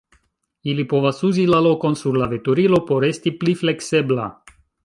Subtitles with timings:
[0.71, 4.29] Ili povas uzi la lokon sur la veturilo por esti pli fleksebla.